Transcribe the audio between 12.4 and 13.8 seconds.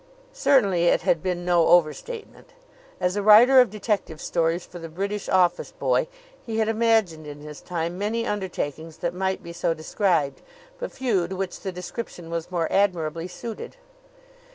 more admirably suited.